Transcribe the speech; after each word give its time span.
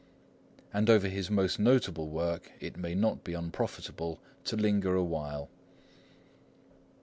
and 0.73 0.89
over 0.89 1.07
his 1.07 1.29
most 1.29 1.59
notable 1.59 2.09
work 2.09 2.51
it 2.59 2.75
may 2.75 2.95
not 2.95 3.23
be 3.23 3.33
unprofitable 3.35 4.19
to 4.43 4.55
linger 4.57 4.95
awhile. 4.95 5.47